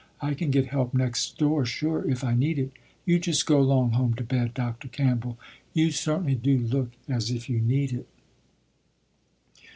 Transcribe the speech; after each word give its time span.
I 0.19 0.33
can 0.33 0.49
get 0.49 0.65
help 0.65 0.95
next 0.95 1.37
door 1.37 1.63
sure 1.63 2.09
if 2.09 2.23
I 2.23 2.33
need 2.33 2.57
it. 2.57 2.71
You 3.05 3.19
just 3.19 3.45
go 3.45 3.61
'long 3.61 3.91
home 3.91 4.15
to 4.15 4.23
bed, 4.23 4.55
Dr. 4.55 4.87
Campbell. 4.87 5.37
You 5.75 5.91
certainly 5.91 6.33
do 6.33 6.57
look 6.57 6.89
as 7.07 7.29
if 7.29 7.47
you 7.47 7.59
need 7.59 7.91
it." 7.93 8.07